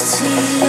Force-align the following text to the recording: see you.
see 0.00 0.60
you. 0.62 0.67